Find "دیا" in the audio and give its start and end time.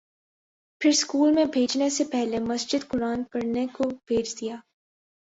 4.41-4.55